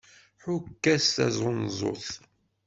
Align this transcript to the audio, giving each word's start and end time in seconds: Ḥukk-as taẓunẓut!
Ḥukk-as 0.43 1.05
taẓunẓut! 1.15 2.07